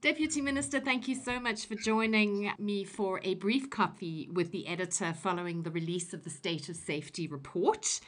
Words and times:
Deputy 0.00 0.40
Minister, 0.40 0.78
thank 0.78 1.08
you 1.08 1.16
so 1.16 1.40
much 1.40 1.66
for 1.66 1.74
joining 1.74 2.52
me 2.56 2.84
for 2.84 3.20
a 3.24 3.34
brief 3.34 3.68
coffee 3.68 4.28
with 4.32 4.52
the 4.52 4.68
editor 4.68 5.12
following 5.12 5.64
the 5.64 5.72
release 5.72 6.14
of 6.14 6.22
the 6.22 6.30
State 6.30 6.68
of 6.68 6.76
Safety 6.76 7.26
report. 7.26 7.98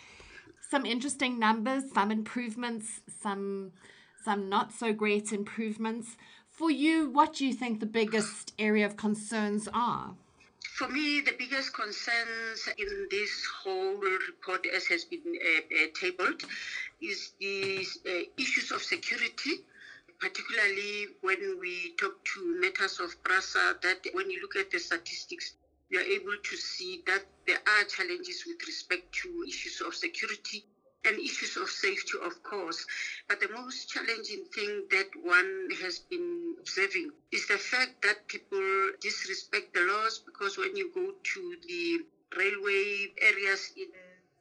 Some 0.71 0.87
interesting 0.87 1.41
numbers, 1.41 1.83
some 1.93 2.13
improvements, 2.13 3.01
some 3.21 3.73
some 4.25 4.49
not 4.49 4.73
so 4.73 4.93
great 4.93 5.33
improvements. 5.33 6.17
For 6.49 6.71
you, 6.71 7.11
what 7.11 7.35
do 7.35 7.45
you 7.45 7.53
think 7.53 7.81
the 7.81 7.87
biggest 7.87 8.53
area 8.57 8.87
of 8.87 8.97
concerns 8.97 9.69
are? 9.75 10.15
For 10.77 10.89
me, 10.89 11.21
the 11.23 11.35
biggest 11.37 11.75
concerns 11.75 12.69
in 12.79 13.09
this 13.11 13.45
whole 13.65 13.97
report, 13.97 14.65
as 14.65 14.87
has 14.87 15.05
been 15.07 15.23
uh, 15.27 15.59
uh, 15.59 15.87
tabled, 16.01 16.43
is 17.03 17.33
the 17.41 17.85
uh, 18.07 18.11
issues 18.39 18.71
of 18.71 18.81
security 18.81 19.65
particularly 20.21 21.09
when 21.23 21.59
we 21.59 21.93
talk 21.99 22.15
to 22.35 22.55
matters 22.61 23.01
of 23.01 23.15
PRASA, 23.25 23.77
that 23.83 23.99
when 24.13 24.31
you 24.31 24.41
look 24.43 24.57
at 24.57 24.71
the 24.71 24.79
statistics, 24.79 25.55
you 25.89 25.99
are 25.99 26.03
able 26.03 26.37
to 26.43 26.57
see 26.57 27.01
that 27.07 27.23
there 27.47 27.61
are 27.67 27.85
challenges 27.85 28.45
with 28.47 28.59
respect 28.67 29.03
to 29.23 29.45
issues 29.49 29.81
of 29.81 29.95
security 29.95 30.65
and 31.05 31.19
issues 31.21 31.57
of 31.57 31.71
safety, 31.71 32.19
of 32.23 32.43
course. 32.43 32.85
But 33.29 33.41
the 33.41 33.49
most 33.49 33.89
challenging 33.89 34.45
thing 34.55 34.85
that 34.91 35.09
one 35.15 35.69
has 35.81 36.01
been 36.11 36.55
observing 36.61 37.11
is 37.33 37.47
the 37.47 37.59
fact 37.59 37.93
that 38.03 38.19
people 38.29 38.91
disrespect 39.01 39.73
the 39.75 39.83
laws 39.83 40.21
because 40.25 40.57
when 40.59 40.77
you 40.77 40.91
go 40.95 41.13
to 41.35 41.57
the 41.67 42.01
railway 42.37 43.09
areas 43.21 43.71
in 43.77 43.89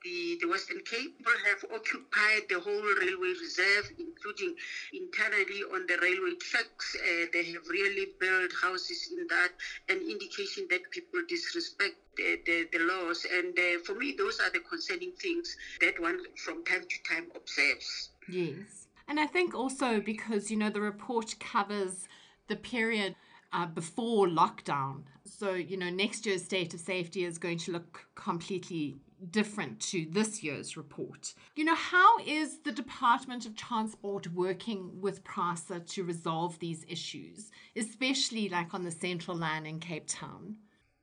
the, 0.03 0.37
the 0.41 0.47
Western 0.47 0.79
Cape. 0.81 1.15
Have 1.45 1.63
occupied 1.73 2.43
the 2.49 2.59
whole 2.59 2.81
railway 2.81 3.33
reserve, 3.41 3.91
including 3.97 4.55
internally 4.93 5.63
on 5.73 5.87
the 5.87 5.97
railway 6.01 6.35
tracks. 6.39 6.95
Uh, 6.95 7.25
they 7.33 7.45
have 7.51 7.67
really 7.69 8.07
built 8.19 8.51
houses 8.61 9.11
in 9.17 9.25
that, 9.27 9.51
an 9.89 9.97
indication 9.97 10.67
that 10.69 10.89
people 10.91 11.21
disrespect 11.27 11.95
the, 12.17 12.39
the, 12.45 12.67
the 12.71 12.79
laws. 12.79 13.25
And 13.31 13.57
uh, 13.57 13.79
for 13.85 13.95
me, 13.95 14.15
those 14.17 14.39
are 14.39 14.51
the 14.51 14.59
concerning 14.59 15.11
things 15.13 15.55
that 15.81 15.99
one 15.99 16.19
from 16.35 16.63
time 16.65 16.83
to 16.87 17.13
time 17.13 17.27
observes. 17.35 18.09
Yes. 18.29 18.87
And 19.07 19.19
I 19.19 19.25
think 19.25 19.55
also 19.55 19.99
because, 19.99 20.51
you 20.51 20.57
know, 20.57 20.69
the 20.69 20.81
report 20.81 21.39
covers 21.39 22.07
the 22.47 22.55
period 22.55 23.15
uh, 23.51 23.65
before 23.65 24.27
lockdown. 24.27 25.03
So, 25.25 25.53
you 25.53 25.77
know, 25.77 25.89
next 25.89 26.25
year's 26.25 26.43
state 26.43 26.73
of 26.73 26.79
safety 26.79 27.23
is 27.23 27.37
going 27.37 27.57
to 27.59 27.71
look 27.71 28.05
completely 28.15 28.97
different 29.31 29.79
to 29.79 30.05
this 30.09 30.43
year's 30.43 30.77
report. 30.77 31.33
You 31.55 31.65
know, 31.65 31.75
how 31.75 32.19
is 32.19 32.59
the 32.59 32.71
Department 32.71 33.45
of 33.45 33.55
Transport 33.55 34.27
working 34.33 35.01
with 35.01 35.23
PRASA 35.23 35.81
to 35.81 36.03
resolve 36.03 36.59
these 36.59 36.85
issues, 36.87 37.51
especially 37.75 38.49
like 38.49 38.73
on 38.73 38.83
the 38.83 38.91
central 38.91 39.37
line 39.37 39.65
in 39.65 39.79
Cape 39.79 40.07
Town? 40.07 40.57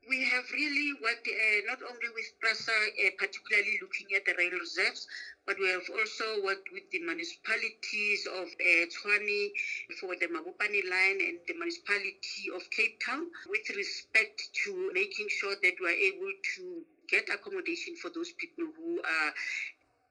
We 0.08 0.24
have 0.30 0.44
really 0.52 0.92
worked 1.02 1.26
uh, 1.26 1.66
not 1.66 1.82
only 1.82 2.08
with 2.14 2.40
PRASA, 2.40 2.70
uh, 2.70 3.10
particularly 3.18 3.78
looking 3.82 4.06
at 4.14 4.24
the 4.24 4.34
rail 4.38 4.52
reserves, 4.52 5.08
but 5.46 5.58
we 5.58 5.68
have 5.68 5.82
also 5.90 6.44
worked 6.44 6.68
with 6.72 6.88
the 6.92 7.00
municipalities 7.00 8.26
of 8.26 8.46
uh, 8.46 8.86
for 10.00 10.14
the 10.14 10.26
Mabopane 10.26 10.90
line 10.90 11.18
and 11.22 11.38
the 11.48 11.54
municipality 11.54 12.50
of 12.54 12.70
Cape 12.70 13.00
Town 13.04 13.26
with 13.48 13.68
respect 13.76 14.48
to 14.64 14.90
making 14.92 15.26
sure 15.28 15.56
that 15.62 15.74
we 15.80 15.86
are 15.86 16.02
able 16.14 16.32
to 16.56 16.84
get 17.08 17.28
accommodation 17.30 17.96
for 17.96 18.10
those 18.10 18.32
people 18.32 18.64
who 18.76 19.00
are 19.02 19.32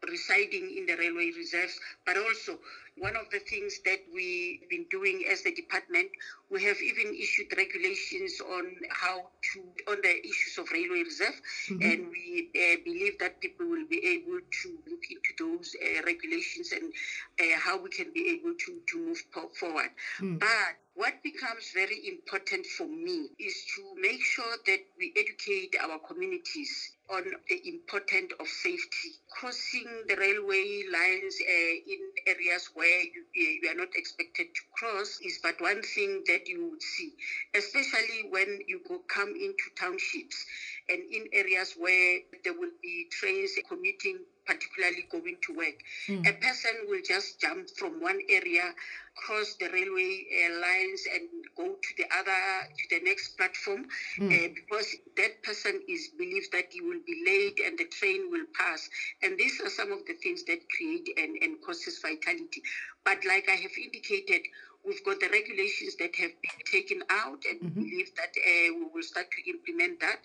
residing 0.09 0.75
in 0.77 0.85
the 0.85 0.95
railway 0.97 1.31
reserves, 1.35 1.79
but 2.05 2.17
also 2.17 2.59
one 2.97 3.15
of 3.15 3.29
the 3.31 3.39
things 3.39 3.79
that 3.85 3.99
we've 4.13 4.67
been 4.69 4.85
doing 4.89 5.25
as 5.29 5.45
a 5.45 5.53
department, 5.53 6.07
we 6.49 6.63
have 6.63 6.77
even 6.81 7.13
issued 7.13 7.47
regulations 7.57 8.39
on 8.39 8.75
how 8.89 9.27
to, 9.53 9.91
on 9.91 9.97
the 10.01 10.19
issues 10.19 10.57
of 10.57 10.71
railway 10.71 11.03
reserve, 11.03 11.35
mm-hmm. 11.69 11.81
and 11.81 12.07
we 12.09 12.49
uh, 12.55 12.77
believe 12.85 13.19
that 13.19 13.41
people 13.41 13.67
will 13.67 13.87
be 13.89 13.99
able 14.05 14.39
to 14.63 14.69
look 14.89 15.03
into 15.09 15.31
those 15.39 15.75
uh, 15.83 16.03
regulations 16.05 16.71
and 16.71 16.93
uh, 17.41 17.59
how 17.59 17.81
we 17.81 17.89
can 17.89 18.11
be 18.13 18.29
able 18.29 18.53
to, 18.57 18.79
to 18.87 18.97
move 18.97 19.21
forward. 19.59 19.89
Mm. 20.21 20.39
But 20.39 20.79
what 20.95 21.21
becomes 21.23 21.71
very 21.73 22.07
important 22.07 22.65
for 22.65 22.87
me 22.87 23.29
is 23.37 23.65
to 23.75 24.01
make 24.01 24.21
sure 24.23 24.55
that 24.65 24.79
we 24.97 25.13
educate 25.17 25.75
our 25.81 25.99
communities 25.99 26.94
on 27.09 27.23
the 27.49 27.67
importance 27.67 28.31
of 28.39 28.47
safety. 28.47 29.11
Crossing 29.29 30.03
the 30.07 30.15
railway 30.15 30.83
lines 30.91 31.35
uh, 31.41 31.73
in 31.87 31.99
areas 32.27 32.69
where 32.73 33.01
you, 33.01 33.25
you, 33.33 33.69
are 33.69 33.75
not 33.75 33.89
expected 33.95 34.47
to 34.53 34.61
cross 34.77 35.19
is 35.21 35.39
but 35.43 35.59
one 35.61 35.81
thing 35.83 36.23
that 36.27 36.47
you 36.47 36.69
would 36.69 36.81
see, 36.81 37.13
especially 37.53 38.25
when 38.29 38.59
you 38.67 38.81
go, 38.87 39.01
come 39.07 39.29
into 39.29 39.63
townships 39.77 40.45
and 40.89 41.01
in 41.11 41.27
areas 41.33 41.73
where 41.77 42.19
there 42.43 42.53
will 42.53 42.71
be 42.81 43.07
trains 43.11 43.51
commuting 43.69 44.19
particularly 44.45 45.05
going 45.11 45.37
to 45.45 45.55
work. 45.55 45.77
Mm. 46.07 46.27
A 46.27 46.33
person 46.33 46.71
will 46.87 47.01
just 47.03 47.39
jump 47.39 47.69
from 47.77 48.01
one 48.01 48.19
area, 48.29 48.73
cross 49.15 49.55
the 49.59 49.69
railway 49.69 50.25
uh, 50.29 50.59
lines, 50.61 51.03
and 51.13 51.29
go 51.55 51.73
to 51.73 51.89
the 51.97 52.05
other, 52.17 52.41
to 52.77 52.99
the 52.99 53.03
next 53.05 53.37
platform, 53.37 53.85
mm. 54.19 54.29
uh, 54.29 54.53
because 54.53 54.95
that 55.17 55.41
person 55.43 55.81
is 55.87 56.09
believes 56.17 56.49
that 56.49 56.65
he 56.69 56.81
will 56.81 57.01
be 57.05 57.23
late 57.25 57.59
and 57.65 57.77
the 57.77 57.85
train 57.85 58.29
will 58.29 58.45
pass. 58.53 58.89
And 59.23 59.37
these 59.37 59.59
are 59.61 59.69
some 59.69 59.91
of 59.91 60.05
the 60.05 60.13
things 60.21 60.43
that 60.45 60.59
create 60.69 61.09
and, 61.17 61.37
and 61.41 61.61
causes 61.65 61.99
vitality. 61.99 62.61
But 63.03 63.25
like 63.25 63.47
I 63.49 63.55
have 63.55 63.71
indicated, 63.81 64.41
We've 64.85 65.03
got 65.03 65.19
the 65.19 65.29
regulations 65.29 65.95
that 65.97 66.15
have 66.15 66.31
been 66.41 66.59
taken 66.71 67.01
out, 67.09 67.43
and 67.49 67.59
mm-hmm. 67.59 67.79
we 67.79 67.89
believe 67.89 68.11
that 68.15 68.33
uh, 68.37 68.73
we 68.77 68.85
will 68.93 69.03
start 69.03 69.27
to 69.31 69.49
implement 69.49 69.99
that. 70.01 70.19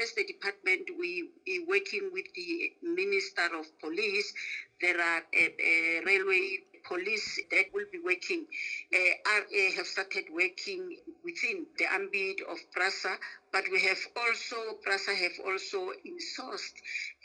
As 0.00 0.12
the 0.12 0.24
department, 0.24 0.90
we 0.98 1.30
are 1.48 1.66
working 1.66 2.10
with 2.12 2.26
the 2.34 2.72
Minister 2.82 3.48
of 3.58 3.66
Police. 3.80 4.32
There 4.80 5.00
are 5.00 5.22
uh, 5.32 5.44
uh, 5.44 6.04
railway 6.04 6.58
police 6.84 7.40
that 7.50 7.66
will 7.72 7.86
be 7.92 7.98
working, 8.04 8.46
uh, 8.92 9.30
are, 9.30 9.42
uh, 9.42 9.72
have 9.76 9.86
started 9.86 10.24
working 10.32 10.96
within 11.24 11.66
the 11.78 11.86
ambit 11.92 12.40
of 12.50 12.58
PRASA, 12.72 13.16
but 13.52 13.64
we 13.70 13.80
have 13.80 13.98
also, 14.16 14.56
PRASA 14.82 15.14
have 15.14 15.38
also 15.46 15.92
insourced 16.04 16.76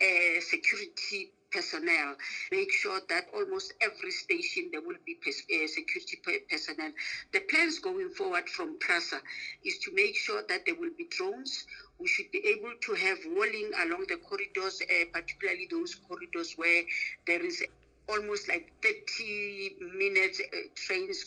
uh, 0.01 0.41
security 0.41 1.31
personnel, 1.51 2.15
make 2.51 2.71
sure 2.71 2.99
that 3.09 3.25
almost 3.33 3.73
every 3.81 4.11
station 4.11 4.69
there 4.71 4.81
will 4.81 4.97
be 5.05 5.17
uh, 5.25 5.67
security 5.67 6.19
personnel. 6.49 6.91
The 7.33 7.41
plans 7.41 7.79
going 7.79 8.09
forward 8.11 8.49
from 8.49 8.77
PRASA 8.79 9.21
is 9.63 9.77
to 9.79 9.91
make 9.93 10.15
sure 10.15 10.43
that 10.49 10.65
there 10.65 10.75
will 10.75 10.91
be 10.97 11.07
drones. 11.09 11.65
We 11.99 12.07
should 12.07 12.31
be 12.31 12.41
able 12.45 12.73
to 12.85 12.93
have 12.93 13.17
walling 13.25 13.71
along 13.85 14.05
the 14.07 14.17
corridors, 14.17 14.81
uh, 14.81 15.05
particularly 15.13 15.67
those 15.69 15.95
corridors 15.95 16.53
where 16.57 16.83
there 17.25 17.43
is 17.43 17.63
almost 18.07 18.47
like 18.47 18.71
30 18.81 19.75
minutes 19.97 20.39
uh, 20.39 20.57
trains 20.75 21.25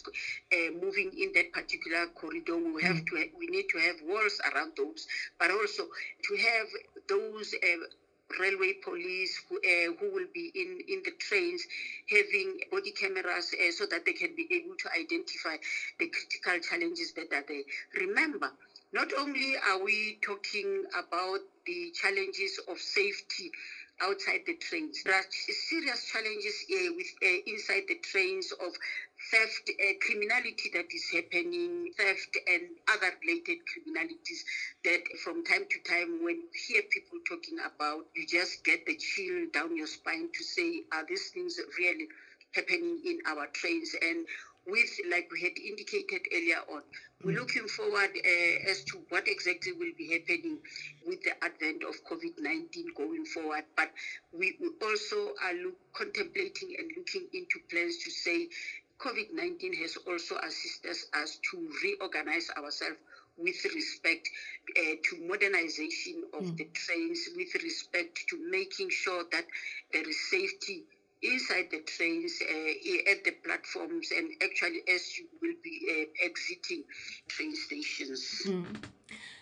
uh, 0.52 0.70
moving 0.80 1.12
in 1.18 1.30
that 1.34 1.52
particular 1.52 2.06
corridor 2.14 2.56
we 2.56 2.82
have 2.82 2.96
mm. 2.96 3.06
to 3.06 3.16
ha- 3.16 3.32
we 3.38 3.46
need 3.48 3.66
to 3.70 3.78
have 3.78 3.96
walls 4.02 4.40
around 4.52 4.72
those 4.76 5.06
but 5.38 5.50
also 5.50 5.84
to 6.24 6.36
have 6.36 6.66
those 7.08 7.54
uh, 7.62 7.84
railway 8.38 8.74
police 8.82 9.40
who, 9.48 9.56
uh, 9.58 9.92
who 9.98 10.12
will 10.12 10.26
be 10.32 10.50
in, 10.54 10.80
in 10.88 11.02
the 11.04 11.12
trains 11.18 11.66
having 12.08 12.58
body 12.70 12.92
cameras 12.92 13.52
uh, 13.54 13.70
so 13.70 13.86
that 13.86 14.04
they 14.04 14.12
can 14.12 14.34
be 14.34 14.46
able 14.50 14.76
to 14.76 14.90
identify 14.92 15.56
the 15.98 16.06
critical 16.08 16.58
challenges 16.60 17.12
that 17.16 17.32
are 17.32 17.44
there. 17.48 17.62
Remember, 17.98 18.52
not 18.92 19.12
only 19.16 19.56
are 19.58 19.78
we 19.78 20.18
talking 20.22 20.84
about 20.94 21.40
the 21.66 21.90
challenges 21.94 22.58
of 22.68 22.78
safety 22.80 23.50
outside 24.00 24.42
the 24.46 24.54
trains. 24.54 25.02
There 25.04 25.14
are 25.14 25.24
serious 25.30 26.06
challenges 26.06 26.56
uh, 26.72 26.92
with 26.94 27.06
uh, 27.24 27.38
inside 27.46 27.84
the 27.88 27.96
trains 28.02 28.52
of 28.60 28.72
theft, 29.30 29.70
uh, 29.70 29.92
criminality 30.00 30.70
that 30.72 30.86
is 30.92 31.04
happening, 31.12 31.92
theft 31.96 32.36
and 32.48 32.62
other 32.92 33.12
related 33.20 33.58
criminalities 33.68 34.40
that 34.84 35.00
from 35.22 35.44
time 35.44 35.64
to 35.68 35.78
time 35.90 36.24
when 36.24 36.36
you 36.36 36.48
hear 36.68 36.82
people 36.90 37.18
talking 37.28 37.58
about, 37.60 38.06
you 38.14 38.26
just 38.26 38.64
get 38.64 38.86
the 38.86 38.96
chill 38.96 39.46
down 39.52 39.76
your 39.76 39.86
spine 39.86 40.28
to 40.32 40.44
say, 40.44 40.82
are 40.92 41.04
these 41.06 41.30
things 41.30 41.58
really 41.78 42.08
happening 42.54 43.00
in 43.04 43.18
our 43.26 43.46
trains? 43.48 43.94
And 44.00 44.26
with, 44.66 44.90
like 45.10 45.28
we 45.32 45.40
had 45.42 45.56
indicated 45.58 46.22
earlier 46.34 46.60
on, 46.72 46.82
we're 47.24 47.32
mm. 47.32 47.40
looking 47.40 47.68
forward 47.68 48.10
uh, 48.16 48.70
as 48.70 48.84
to 48.84 49.00
what 49.08 49.26
exactly 49.26 49.72
will 49.72 49.92
be 49.96 50.12
happening 50.12 50.58
with 51.06 51.22
the 51.22 51.32
advent 51.44 51.82
of 51.82 51.94
COVID 52.04 52.40
19 52.40 52.92
going 52.96 53.24
forward. 53.26 53.64
But 53.76 53.90
we, 54.32 54.56
we 54.60 54.70
also 54.82 55.34
are 55.44 55.54
look, 55.54 55.76
contemplating 55.94 56.76
and 56.78 56.90
looking 56.96 57.26
into 57.32 57.60
plans 57.70 57.98
to 58.04 58.10
say 58.10 58.48
COVID 59.02 59.32
19 59.32 59.74
has 59.74 59.96
also 60.06 60.36
assisted 60.38 60.96
us 61.14 61.38
to 61.50 61.68
reorganize 61.82 62.50
ourselves 62.56 62.98
with 63.38 63.64
respect 63.74 64.28
uh, 64.76 64.80
to 65.04 65.26
modernization 65.26 66.24
of 66.34 66.44
mm. 66.44 66.56
the 66.58 66.68
trains, 66.74 67.28
with 67.36 67.54
respect 67.62 68.18
to 68.28 68.50
making 68.50 68.90
sure 68.90 69.24
that 69.32 69.46
there 69.92 70.06
is 70.06 70.30
safety 70.30 70.84
inside 71.22 71.66
the 71.70 71.80
trains 71.80 72.38
uh, 72.42 73.10
at 73.10 73.24
the 73.24 73.32
platforms 73.44 74.10
and 74.10 74.30
actually 74.42 74.80
as 74.88 75.18
you 75.18 75.26
will 75.42 75.54
be 75.62 75.86
uh, 75.90 76.24
exiting 76.26 76.84
train 77.28 77.54
stations. 77.54 78.42
Mm. 78.46 78.76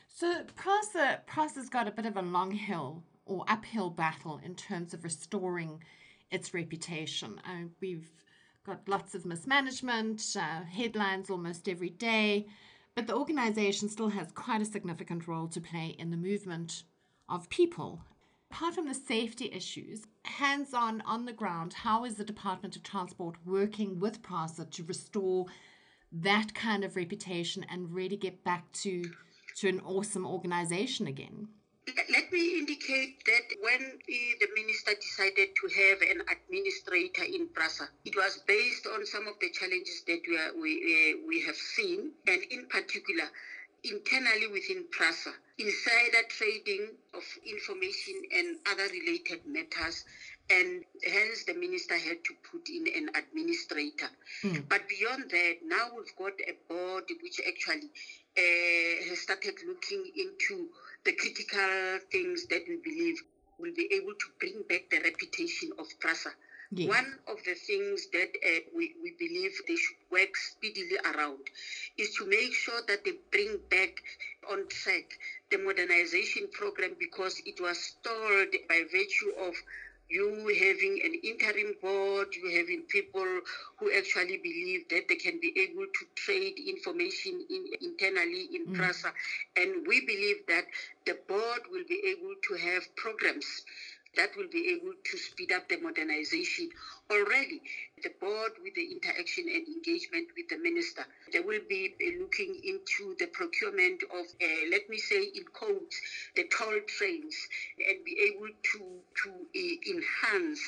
So 0.09 0.43
PRASA, 0.57 1.21
PRASA's 1.27 1.69
got 1.69 1.87
a 1.87 1.93
bit 1.93 2.07
of 2.07 2.17
a 2.17 2.23
long 2.23 2.51
hill 2.51 3.05
or 3.27 3.45
uphill 3.47 3.91
battle 3.91 4.41
in 4.45 4.55
terms 4.55 4.93
of 4.95 5.05
restoring 5.05 5.83
its 6.31 6.53
reputation. 6.53 7.41
Uh, 7.45 7.69
we've 7.81 8.11
got 8.69 8.89
lots 8.89 9.15
of 9.15 9.25
mismanagement, 9.25 10.37
uh, 10.39 10.63
headlines 10.65 11.31
almost 11.31 11.69
every 11.69 11.89
day, 11.89 12.47
but 12.95 13.07
the 13.07 13.17
organization 13.17 13.89
still 13.89 14.11
has 14.11 14.31
quite 14.33 14.61
a 14.61 14.67
significant 14.67 15.27
role 15.27 15.49
to 15.49 15.61
play 15.61 15.97
in 15.99 16.11
the 16.11 16.17
movement 16.19 16.83
of 17.31 17.49
people. 17.49 18.03
Apart 18.51 18.75
from 18.75 18.87
the 18.87 18.95
safety 18.95 19.51
issues, 19.53 20.03
hands 20.25 20.75
on 20.75 21.01
on 21.03 21.25
the 21.25 21.33
ground, 21.33 21.73
how 21.73 22.05
is 22.05 22.17
the 22.17 22.25
Department 22.25 22.77
of 22.77 22.83
Transport 22.83 23.37
working 23.47 23.99
with 24.01 24.23
PRASA 24.23 24.67
to 24.67 24.85
restore 24.85 25.47
that 26.13 26.55
kind 26.55 26.85
of 26.85 26.97
reputation 26.97 27.65
and 27.71 27.95
really 27.95 28.17
get 28.17 28.45
back 28.45 28.71
to, 28.73 29.03
to 29.57 29.69
an 29.69 29.81
awesome 29.81 30.27
organization 30.27 31.07
again? 31.07 31.49
Let 31.97 32.31
me 32.33 32.59
indicate 32.59 33.25
that 33.25 33.57
when 33.61 33.99
the 34.07 34.49
minister 34.55 34.93
decided 34.95 35.49
to 35.57 35.69
have 35.69 36.03
an 36.03 36.23
administrator 36.31 37.25
in 37.25 37.49
PRASA, 37.49 37.89
it 38.05 38.15
was 38.15 38.39
based 38.47 38.87
on 38.87 39.07
some 39.07 39.27
of 39.27 39.39
the 39.41 39.49
challenges 39.51 40.03
that 40.07 40.21
we, 40.29 40.37
are, 40.37 40.53
we, 40.61 41.17
we 41.27 41.41
have 41.43 41.57
seen, 41.57 42.13
and 42.27 42.43
in 42.51 42.67
particular, 42.67 43.31
internally 43.85 44.49
within 44.49 44.85
PRASA, 44.91 45.33
insider 45.57 46.23
trading 46.29 46.91
of 47.15 47.25
information 47.47 48.23
and 48.37 48.59
other 48.67 48.89
related 48.93 49.47
matters, 49.47 50.05
and 50.51 50.85
hence 51.05 51.45
the 51.45 51.55
minister 51.55 51.95
had 51.95 52.25
to 52.25 52.35
put 52.51 52.69
in 52.69 52.87
an 52.97 53.11
administrator. 53.15 54.09
Mm. 54.43 54.69
But 54.69 54.89
beyond 54.89 55.31
that, 55.31 55.57
now 55.65 55.89
we've 55.97 56.17
got 56.17 56.33
a 56.47 56.55
board 56.69 57.05
which 57.23 57.41
actually 57.47 57.91
uh, 58.37 59.09
has 59.09 59.21
started 59.21 59.55
looking 59.67 60.11
into 60.17 60.69
the 61.05 61.13
critical 61.13 61.99
things 62.11 62.47
that 62.47 62.63
we 62.69 62.77
believe 62.77 63.23
will 63.59 63.75
be 63.75 63.89
able 63.93 64.13
to 64.15 64.27
bring 64.39 64.63
back 64.69 64.89
the 64.91 65.01
reputation 65.01 65.71
of 65.79 65.87
PRASA. 66.01 66.31
Yes. 66.71 66.89
One 66.89 67.19
of 67.27 67.43
the 67.45 67.55
things 67.55 68.09
that 68.13 68.29
uh, 68.45 68.61
we, 68.77 68.95
we 69.03 69.15
believe 69.19 69.53
they 69.67 69.77
should 69.77 69.97
work 70.11 70.37
speedily 70.37 70.99
around 71.15 71.41
is 71.97 72.15
to 72.17 72.27
make 72.27 72.53
sure 72.53 72.81
that 72.87 73.05
they 73.05 73.13
bring 73.33 73.59
back 73.71 74.03
on 74.51 74.69
track 74.69 75.19
the 75.51 75.57
modernization 75.59 76.47
program 76.53 76.95
because 76.99 77.41
it 77.47 77.59
was 77.61 77.79
stalled 77.79 78.53
by 78.69 78.83
virtue 78.93 79.33
of 79.41 79.55
you 80.09 80.29
having 80.55 81.01
an 81.05 81.15
interim 81.23 81.75
board, 81.83 82.29
you 82.35 82.59
having 82.59 82.83
people 82.89 83.27
who 83.79 83.93
actually 83.97 84.39
believe 84.39 84.89
that 84.89 85.07
they 85.09 85.17
can 85.17 85.39
be 85.41 85.53
able 85.57 85.85
to 85.85 86.07
trade 86.15 86.59
information 86.67 87.45
in, 87.51 87.67
internally 87.81 88.49
in 88.55 88.67
mm. 88.67 88.75
PRASA. 88.75 89.13
And 89.57 89.87
we 89.87 90.01
believe 90.07 90.47
that 90.49 90.65
the 91.05 91.19
board 91.29 91.61
will 91.71 91.85
be 91.89 92.01
able 92.09 92.35
to 92.49 92.55
have 92.55 92.83
programs 92.97 93.65
that 94.17 94.31
will 94.37 94.49
be 94.51 94.75
able 94.77 94.93
to 95.05 95.19
speed 95.19 95.53
up 95.53 95.69
the 95.69 95.77
modernization. 95.81 96.71
Already, 97.11 97.63
the 98.03 98.11
board, 98.21 98.53
with 98.63 98.75
the 98.75 98.93
interaction 98.93 99.45
and 99.49 99.67
engagement 99.67 100.29
with 100.37 100.49
the 100.49 100.59
minister, 100.59 101.05
they 101.33 101.41
will 101.41 101.61
be 101.69 101.95
looking 102.21 102.61
into 102.65 103.17
the 103.19 103.27
procurement 103.27 104.03
of, 104.13 104.27
uh, 104.43 104.47
let 104.71 104.89
me 104.89 104.99
say, 104.99 105.23
in 105.23 105.45
codes, 105.53 105.97
the 106.37 106.45
toll 106.49 106.81
trains, 106.87 107.37
and 107.79 108.05
be 108.05 108.17
able 108.35 108.49
to 108.49 108.79
to 109.25 109.31
uh, 109.31 109.91
enhance 109.91 110.61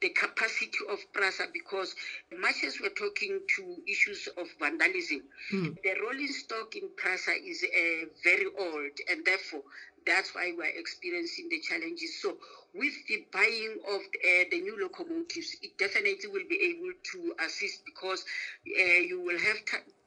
the 0.00 0.08
capacity 0.10 0.78
of 0.90 0.98
PRASA 1.12 1.44
because 1.52 1.94
much 2.40 2.64
as 2.66 2.80
we're 2.80 2.90
talking 2.90 3.40
to 3.56 3.76
issues 3.86 4.28
of 4.36 4.48
vandalism, 4.58 5.22
mm. 5.52 5.76
the 5.82 5.94
rolling 6.02 6.28
stock 6.28 6.74
in 6.74 6.88
PRASA 6.96 7.32
is 7.44 7.62
uh, 7.64 8.06
very 8.24 8.46
old, 8.58 8.92
and 9.10 9.24
therefore 9.24 9.62
that's 10.06 10.34
why 10.34 10.52
we're 10.56 10.78
experiencing 10.78 11.48
the 11.50 11.60
challenges. 11.60 12.20
So 12.20 12.36
with 12.74 12.94
the 13.08 13.26
buying 13.32 13.78
of 13.88 14.00
uh, 14.00 14.44
the 14.50 14.60
new 14.60 14.80
locomotives, 14.80 15.56
it 15.62 15.76
definitely 15.78 16.28
will 16.28 16.48
be 16.48 16.58
able 16.72 16.92
to 17.12 17.34
assist 17.44 17.84
because 17.84 18.24
uh, 18.66 19.00
you 19.00 19.20
will 19.20 19.38
have 19.38 19.56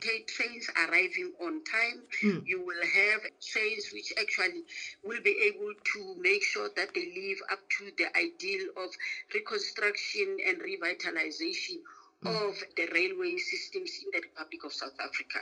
t- 0.02 0.26
trains 0.28 0.70
arriving 0.76 1.32
on 1.42 1.64
time. 1.64 2.04
Mm. 2.24 2.44
You 2.46 2.66
will 2.66 2.82
have 2.82 3.22
trains 3.42 3.90
which 3.94 4.14
actually 4.20 4.64
will 5.04 5.22
be 5.22 5.36
able 5.54 5.74
to 5.94 6.16
make 6.20 6.44
sure 6.44 6.70
that 6.76 6.94
they 6.94 7.06
live 7.16 7.40
up 7.52 7.60
to 7.78 7.92
the 7.98 8.10
ideal 8.18 8.68
of 8.78 8.90
reconstruction 9.34 10.38
and 10.48 10.58
revitalization 10.60 11.80
mm. 12.24 12.50
of 12.50 12.56
the 12.76 12.88
railway 12.94 13.38
systems 13.38 13.92
in 14.04 14.10
the 14.14 14.28
Republic 14.28 14.64
of 14.66 14.74
South 14.74 14.98
Africa. 15.00 15.40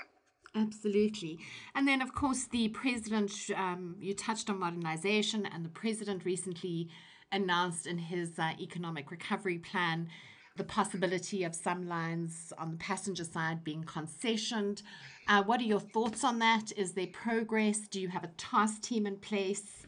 Absolutely. 0.56 1.40
And 1.74 1.88
then, 1.88 2.02
of 2.02 2.14
course, 2.14 2.46
the 2.46 2.70
president, 2.70 3.32
um, 3.56 3.96
you 4.00 4.14
touched 4.14 4.50
on 4.50 4.60
modernization, 4.60 5.48
and 5.48 5.66
the 5.66 5.70
president 5.70 6.26
recently 6.26 6.90
announced 7.32 7.88
in 7.88 7.98
his 7.98 8.38
uh, 8.38 8.52
economic 8.60 9.10
recovery 9.10 9.58
plan 9.58 10.10
the 10.56 10.64
possibility 10.64 11.44
of 11.44 11.56
some 11.56 11.88
lines 11.88 12.54
on 12.60 12.70
the 12.70 12.78
passenger 12.78 13.24
side 13.24 13.64
being 13.64 13.84
concessioned. 13.84 14.84
Uh, 15.28 15.42
what 15.44 15.60
are 15.60 15.64
your 15.66 15.80
thoughts 15.80 16.24
on 16.24 16.38
that? 16.40 16.72
Is 16.78 16.92
there 16.92 17.08
progress? 17.08 17.80
Do 17.88 18.00
you 18.00 18.10
have 18.10 18.24
a 18.24 18.32
task 18.38 18.82
team 18.84 19.08
in 19.08 19.18
place? 19.18 19.88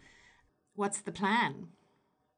What's 0.73 1.01
the 1.01 1.11
plan? 1.11 1.67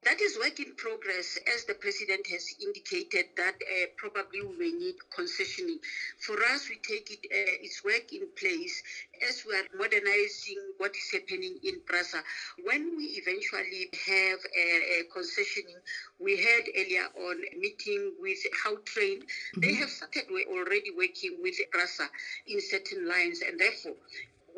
That 0.04 0.20
is 0.20 0.38
work 0.38 0.60
in 0.60 0.74
progress, 0.76 1.38
as 1.54 1.64
the 1.64 1.74
president 1.74 2.26
has 2.28 2.54
indicated 2.62 3.26
that 3.36 3.56
uh, 3.56 3.86
probably 3.96 4.42
we 4.42 4.56
may 4.56 4.70
need 4.70 4.94
concessioning. 5.10 5.80
For 6.20 6.36
us, 6.44 6.68
we 6.68 6.76
take 6.76 7.10
it, 7.10 7.18
uh, 7.26 7.64
its 7.64 7.82
work 7.82 8.12
in 8.12 8.28
place 8.38 8.80
as 9.28 9.44
we 9.44 9.56
are 9.56 9.66
modernizing 9.76 10.62
what 10.78 10.92
is 10.94 11.10
happening 11.12 11.58
in 11.64 11.80
PRASA. 11.84 12.22
When 12.62 12.96
we 12.96 13.04
eventually 13.18 13.90
have 14.06 14.38
a, 14.56 15.00
a 15.00 15.04
concessioning, 15.14 15.80
we 16.20 16.36
had 16.36 16.62
earlier 16.76 17.08
on 17.18 17.42
a 17.52 17.58
meeting 17.58 18.14
with 18.20 18.38
Gautrain. 18.64 19.18
Mm-hmm. 19.18 19.60
They 19.60 19.74
have 19.74 19.90
started 19.90 20.26
we're 20.30 20.46
already 20.46 20.92
working 20.96 21.38
with 21.42 21.56
PRASA 21.72 22.08
in 22.46 22.60
certain 22.60 23.08
lines, 23.08 23.42
and 23.42 23.58
therefore 23.58 23.96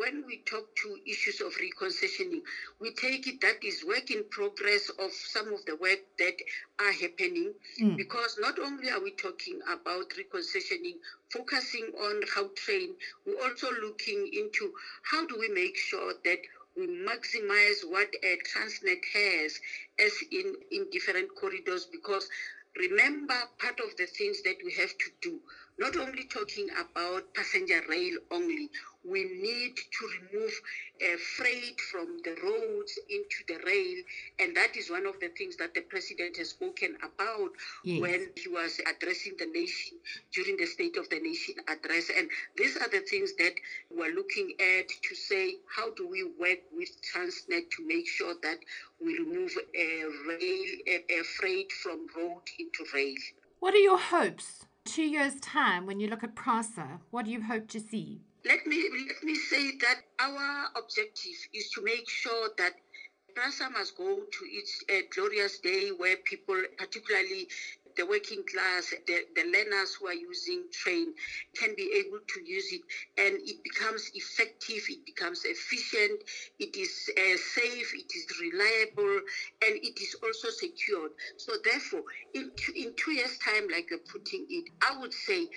when 0.01 0.25
we 0.27 0.39
talk 0.47 0.65
to 0.83 0.97
issues 1.05 1.43
of 1.43 1.55
reconciliation, 1.61 2.41
we 2.81 2.91
take 2.93 3.27
it 3.27 3.39
that 3.43 3.63
is 3.63 3.85
work 3.85 4.11
in 4.11 4.25
progress 4.31 4.89
of 4.99 5.13
some 5.13 5.53
of 5.53 5.63
the 5.67 5.77
work 5.77 5.99
that 6.19 6.33
are 6.79 6.93
happening 6.93 7.53
mm. 7.79 7.97
because 7.99 8.39
not 8.41 8.59
only 8.59 8.89
are 8.91 9.03
we 9.03 9.11
talking 9.11 9.61
about 9.69 10.07
reconciliation, 10.17 10.95
focusing 11.31 11.85
on 12.01 12.23
how 12.35 12.49
train, 12.57 12.95
we're 13.27 13.43
also 13.43 13.71
looking 13.83 14.27
into 14.33 14.73
how 15.03 15.27
do 15.27 15.39
we 15.39 15.49
make 15.51 15.77
sure 15.77 16.15
that 16.25 16.39
we 16.75 16.87
maximize 16.87 17.85
what 17.85 18.09
a 18.25 18.39
Transnet 18.49 19.05
has 19.13 19.61
as 19.99 20.13
in, 20.31 20.55
in 20.71 20.87
different 20.91 21.29
corridors 21.35 21.87
because 21.93 22.27
remember 22.79 23.35
part 23.59 23.79
of 23.81 23.95
the 23.99 24.07
things 24.07 24.41
that 24.43 24.57
we 24.65 24.73
have 24.73 24.97
to 24.97 25.11
do 25.21 25.41
not 25.81 25.97
only 25.97 26.25
talking 26.25 26.69
about 26.79 27.23
passenger 27.35 27.83
rail 27.89 28.19
only, 28.31 28.69
we 29.09 29.25
need 29.25 29.77
to 29.77 30.09
remove 30.21 30.53
uh, 31.03 31.17
freight 31.37 31.81
from 31.81 32.19
the 32.25 32.37
roads 32.43 32.99
into 33.09 33.45
the 33.49 33.59
rail. 33.65 34.03
And 34.39 34.57
that 34.57 34.77
is 34.77 34.91
one 34.91 35.07
of 35.07 35.19
the 35.21 35.29
things 35.29 35.57
that 35.57 35.75
the 35.75 35.81
president 35.83 36.37
has 36.37 36.51
spoken 36.51 36.97
about 37.03 37.51
yes. 37.85 38.01
when 38.01 38.29
he 38.37 38.49
was 38.49 38.81
addressing 38.81 39.35
the 39.39 39.47
nation 39.47 39.99
during 40.33 40.57
the 40.57 40.67
State 40.67 40.97
of 40.97 41.09
the 41.09 41.21
Nation 41.21 41.55
address. 41.69 42.11
And 42.17 42.29
these 42.57 42.77
are 42.77 42.89
the 42.89 43.01
things 43.01 43.33
that 43.39 43.55
we're 43.91 44.15
looking 44.15 44.53
at 44.61 44.89
to 44.89 45.15
say, 45.15 45.57
how 45.75 45.95
do 45.95 46.07
we 46.07 46.25
work 46.39 46.61
with 46.77 46.91
Transnet 47.03 47.71
to 47.77 47.87
make 47.87 48.07
sure 48.07 48.35
that 48.43 48.59
we 49.03 49.19
remove 49.19 49.53
uh, 49.57 50.29
rail, 50.29 50.65
uh, 50.89 51.23
freight 51.39 51.73
from 51.73 52.07
road 52.17 52.43
into 52.59 52.85
rail? 52.95 53.15
What 53.61 53.75
are 53.75 53.79
your 53.79 53.99
hopes 53.99 54.67
two 54.85 55.03
years' 55.03 55.39
time, 55.41 55.87
when 55.87 56.01
you 56.01 56.09
look 56.09 56.25
at 56.25 56.35
PRASA, 56.35 57.01
what 57.11 57.25
do 57.25 57.31
you 57.31 57.43
hope 57.43 57.69
to 57.69 57.81
see? 57.81 58.23
Let 58.45 58.67
me 58.67 58.89
let 59.09 59.23
me 59.23 59.35
say 59.37 59.73
that 59.83 60.01
our 60.19 60.69
objective 60.77 61.39
is 61.53 61.71
to 61.71 61.83
make 61.83 62.09
sure 62.09 62.51
that 62.59 62.75
PRASA 63.35 63.71
must 63.71 63.95
go 63.97 64.25
to 64.25 64.45
its 64.47 64.83
uh, 64.91 65.03
glorious 65.15 65.59
day 65.61 65.91
where 65.91 66.17
people, 66.25 66.63
particularly 66.79 67.49
the 67.97 68.07
working 68.07 68.45
class, 68.45 68.91
the, 69.07 69.25
the 69.35 69.45
learners 69.45 69.95
who 69.99 70.07
are 70.09 70.15
using 70.15 70.65
train 70.73 71.13
can 71.57 71.75
be 71.77 71.91
able 71.95 72.21
to 72.29 72.41
use 72.45 72.73
it 72.73 72.83
and 73.19 73.41
it 73.45 73.63
becomes 73.63 74.11
effective, 74.15 74.83
it 74.89 75.05
becomes 75.07 75.43
efficient, 75.45 76.23
it 76.59 76.77
is 76.77 77.11
uh, 77.19 77.37
safe, 77.55 77.93
it 77.95 78.07
is 78.15 78.27
reliable, 78.41 79.21
and 79.63 79.77
it 79.83 80.01
is 80.01 80.15
also 80.23 80.51
secured. 80.51 81.13
So 81.37 81.57
therefore, 81.65 82.03
in 82.35 82.51
two, 82.57 82.73
in 82.75 82.93
two 82.97 83.13
years' 83.13 83.39
time, 83.39 83.69
like 83.71 83.91
you're 83.91 84.01
putting 84.11 84.47
it, 84.51 84.65
I 84.83 84.97
would 84.97 85.13
say 85.15 85.49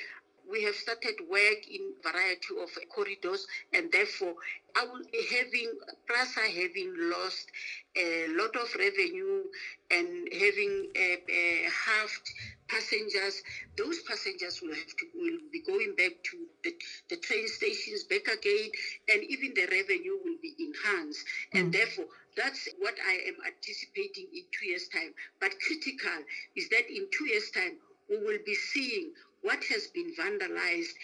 we 0.53 0.63
have 0.63 0.75
started 0.75 1.15
work 1.29 1.62
in 1.67 1.81
variety 2.03 2.53
of 2.62 2.69
corridors 2.93 3.48
and 3.74 3.91
therefore 3.91 4.36
I 4.75 4.86
will 4.86 5.01
be 5.12 5.22
having 5.33 5.72
PRASA 6.05 6.41
having 6.41 6.93
lost 7.10 7.48
a 7.98 8.27
lot 8.29 8.55
of 8.55 8.69
revenue 8.77 9.43
and 9.89 10.29
having 10.31 10.89
uh, 10.95 11.69
halved 11.69 12.29
passengers, 12.67 13.41
those 13.77 14.01
passengers 14.03 14.62
will 14.62 14.74
have 14.74 14.93
to 14.98 15.05
will 15.15 15.39
be 15.51 15.62
going 15.62 15.93
back 15.95 16.13
to 16.24 16.38
the, 16.63 16.74
the 17.10 17.17
train 17.17 17.48
stations 17.48 18.03
back 18.05 18.25
again, 18.27 18.69
and 19.13 19.24
even 19.24 19.53
the 19.53 19.67
revenue 19.69 20.17
will 20.24 20.38
be 20.41 20.55
enhanced. 20.57 21.25
Mm. 21.53 21.60
And 21.60 21.74
therefore, 21.74 22.05
that's 22.36 22.67
what 22.79 22.95
I 23.05 23.29
am 23.29 23.38
anticipating 23.45 24.27
in 24.33 24.43
two 24.50 24.67
years' 24.67 24.88
time. 24.88 25.13
But 25.39 25.51
critical 25.62 26.25
is 26.55 26.69
that 26.69 26.89
in 26.89 27.07
two 27.13 27.27
years' 27.29 27.51
time, 27.51 27.77
we 28.10 28.17
will 28.17 28.39
be 28.45 28.55
seeing 28.55 29.13
what 29.43 29.63
has 29.65 29.88
been 29.88 30.12
vandalized 30.17 30.95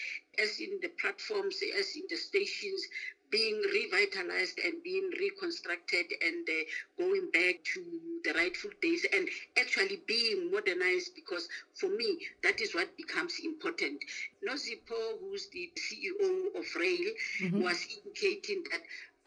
as 0.42 0.60
in 0.60 0.80
the 0.82 0.90
platforms, 1.00 1.58
as 1.78 1.96
in 1.96 2.04
the 2.10 2.16
stations, 2.16 2.88
being 3.32 3.62
revitalized 3.74 4.60
and 4.64 4.82
being 4.84 5.10
reconstructed 5.20 6.06
and 6.26 6.48
uh, 6.50 7.04
going 7.04 7.30
back 7.32 7.64
to 7.64 7.84
the 8.24 8.34
rightful 8.34 8.72
days 8.82 9.06
and 9.14 9.30
actually 9.60 10.02
being 10.08 10.52
modernized 10.52 11.14
because 11.16 11.48
for 11.76 11.90
me 11.90 12.18
that 12.44 12.60
is 12.60 12.74
what 12.74 12.96
becomes 12.98 13.40
important 13.44 14.04
nozipho 14.48 15.20
who's 15.20 15.48
the 15.50 15.70
ceo 15.78 16.60
of 16.60 16.66
rail 16.76 17.12
mm-hmm. 17.42 17.62
was 17.62 17.86
indicating 17.98 18.64
that 18.72 18.82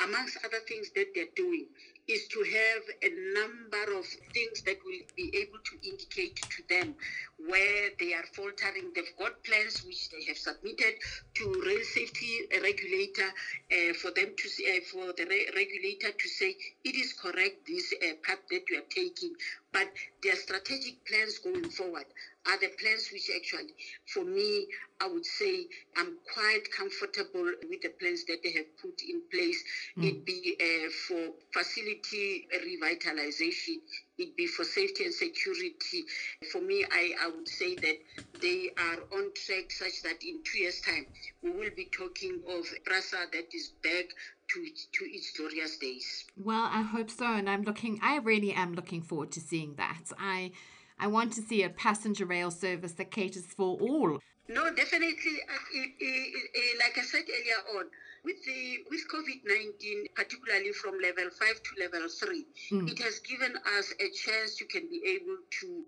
amongst 0.06 0.36
other 0.44 0.58
things 0.68 0.90
that 0.94 1.06
they're 1.14 1.24
doing 1.36 1.66
is 2.08 2.28
to 2.28 2.40
have 2.42 2.82
a 3.02 3.10
number 3.34 3.98
of 3.98 4.06
things 4.34 4.62
that 4.66 4.78
will 4.84 5.00
be 5.16 5.30
able 5.34 5.58
to 5.64 5.76
indicate 5.88 6.36
to 6.50 6.62
them 6.68 6.94
where 7.38 7.90
they 8.00 8.14
are 8.14 8.24
faltering. 8.34 8.92
They've 8.94 9.16
got 9.18 9.42
plans 9.44 9.82
which 9.86 10.10
they 10.10 10.24
have 10.28 10.38
submitted 10.38 10.94
to 11.36 11.62
rail 11.66 11.84
safety 11.84 12.42
regulator 12.62 13.28
uh, 13.72 13.94
for 13.94 14.10
them 14.12 14.34
to 14.36 14.48
uh, 14.48 14.80
for 14.90 15.12
the 15.16 15.26
re- 15.26 15.48
regulator 15.56 16.12
to 16.12 16.28
say 16.28 16.56
it 16.84 16.96
is 16.96 17.12
correct 17.14 17.66
this 17.66 17.92
uh, 18.02 18.14
path 18.24 18.40
that 18.50 18.62
you 18.70 18.78
are 18.78 18.88
taking, 18.90 19.34
but 19.72 19.88
their 20.22 20.36
strategic 20.36 21.04
plans 21.06 21.38
going 21.38 21.68
forward 21.70 22.04
are 22.46 22.58
the 22.58 22.68
plans 22.80 23.08
which 23.12 23.30
actually, 23.34 23.74
for 24.12 24.24
me, 24.24 24.66
I 25.00 25.06
would 25.06 25.24
say 25.24 25.66
I'm 25.96 26.18
quite 26.32 26.70
comfortable 26.70 27.50
with 27.68 27.80
the 27.82 27.90
plans 28.00 28.24
that 28.26 28.38
they 28.42 28.52
have 28.52 28.66
put 28.80 29.00
in 29.08 29.22
place. 29.32 29.62
Mm. 29.98 30.04
It 30.08 30.24
be 30.24 30.56
uh, 30.60 30.90
for 31.08 31.32
facility 31.52 32.46
revitalization, 32.54 33.78
it 34.18 34.36
be 34.36 34.46
for 34.46 34.64
safety 34.64 35.04
and 35.04 35.14
security. 35.14 36.04
For 36.50 36.60
me, 36.60 36.84
I, 36.90 37.12
I 37.20 37.28
would 37.28 37.48
say 37.48 37.74
that 37.76 37.96
they 38.40 38.70
are 38.76 38.98
on 39.12 39.30
track 39.46 39.70
such 39.70 40.02
that 40.02 40.22
in 40.22 40.40
two 40.44 40.58
years' 40.58 40.80
time, 40.80 41.06
we 41.42 41.50
will 41.50 41.70
be 41.76 41.88
talking 41.96 42.40
of 42.48 42.66
PRASA 42.84 43.28
that 43.32 43.46
is 43.52 43.70
back 43.82 44.06
to, 44.52 44.64
to 44.64 45.04
its 45.04 45.32
glorious 45.36 45.76
days. 45.78 46.24
Well, 46.36 46.68
I 46.70 46.82
hope 46.82 47.10
so. 47.10 47.26
And 47.26 47.48
I'm 47.48 47.62
looking, 47.62 47.98
I 48.02 48.18
really 48.18 48.52
am 48.52 48.74
looking 48.74 49.02
forward 49.02 49.32
to 49.32 49.40
seeing 49.40 49.74
that. 49.76 50.04
I 50.18 50.52
I 50.98 51.06
want 51.08 51.32
to 51.32 51.42
see 51.42 51.62
a 51.64 51.68
passenger 51.68 52.26
rail 52.26 52.50
service 52.50 52.92
that 52.92 53.10
caters 53.10 53.46
for 53.46 53.76
all. 53.80 54.18
No, 54.48 54.72
definitely. 54.74 55.36
Uh, 55.48 55.80
it, 55.80 55.90
it, 55.98 56.78
like 56.78 56.96
I 56.98 57.02
said 57.02 57.22
earlier 57.22 57.78
on, 57.78 57.86
with 58.24 58.36
the 58.44 58.78
with 58.90 59.02
COVID 59.12 59.40
nineteen, 59.44 60.06
particularly 60.14 60.72
from 60.72 60.94
level 61.00 61.28
five 61.40 61.60
to 61.62 61.70
level 61.80 62.08
three, 62.08 62.46
mm. 62.70 62.90
it 62.90 62.98
has 63.02 63.18
given 63.20 63.54
us 63.78 63.92
a 63.98 64.10
chance 64.10 64.56
to 64.56 64.64
can 64.66 64.88
be 64.88 65.00
able 65.16 65.38
to 65.60 65.82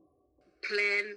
plan, 0.66 1.16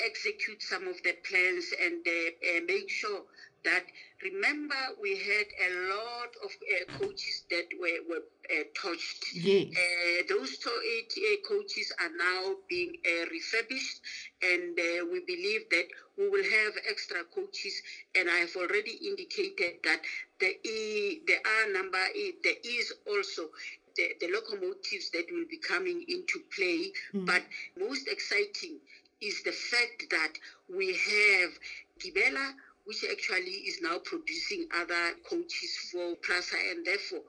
execute 0.00 0.62
some 0.62 0.86
of 0.86 1.02
the 1.02 1.14
plans, 1.28 1.66
and 1.82 2.06
uh, 2.06 2.58
uh, 2.58 2.60
make 2.68 2.90
sure 2.90 3.22
that 3.64 3.84
remember 4.22 4.76
we 5.00 5.16
had 5.18 5.46
a 5.66 5.70
lot 5.88 6.30
of 6.44 6.50
uh, 6.50 6.98
coaches 6.98 7.44
that 7.50 7.66
were, 7.80 8.00
were 8.08 8.22
uh, 8.50 8.64
touched. 8.80 9.24
Yes. 9.34 9.68
Uh, 9.70 10.22
those 10.28 10.58
to- 10.58 10.70
uh, 10.70 11.48
coaches 11.48 11.92
are 12.00 12.10
now 12.16 12.54
being 12.68 12.92
uh, 13.06 13.26
refurbished, 13.30 14.00
and 14.42 14.78
uh, 14.78 15.04
we 15.10 15.20
believe 15.26 15.62
that 15.70 15.86
we 16.16 16.28
will 16.28 16.44
have 16.44 16.72
extra 16.88 17.24
coaches. 17.34 17.82
And 18.14 18.28
I 18.28 18.38
have 18.38 18.56
already 18.56 18.92
indicated 19.02 19.80
that 19.84 20.00
the 20.40 20.56
e, 20.68 21.20
the 21.26 21.36
R 21.64 21.72
number, 21.72 22.02
there 22.42 22.60
is 22.64 22.92
also 23.06 23.50
the, 23.96 24.08
the 24.20 24.28
locomotives 24.32 25.10
that 25.10 25.26
will 25.30 25.46
be 25.48 25.58
coming 25.58 26.04
into 26.08 26.40
play. 26.54 26.92
Mm. 27.14 27.26
But 27.26 27.42
most 27.78 28.08
exciting 28.08 28.78
is 29.20 29.42
the 29.44 29.52
fact 29.52 30.10
that 30.10 30.32
we 30.68 30.88
have 30.88 31.50
Gibela 31.98 32.54
which 32.84 33.04
actually 33.10 33.62
is 33.68 33.80
now 33.80 33.98
producing 33.98 34.66
other 34.74 35.14
coaches 35.28 35.76
for 35.90 36.16
PRASA 36.16 36.56
and 36.70 36.84
therefore 36.84 37.22